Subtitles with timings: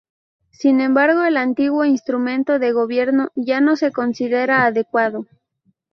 [0.49, 5.27] Sin embargo, el antiguo Instrumento de Gobierno ya no se considera adecuado.